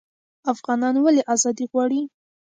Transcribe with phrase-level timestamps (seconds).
[0.53, 2.01] افغانان ولې ازادي غواړي؟